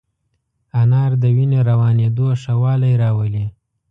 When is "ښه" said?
2.41-2.53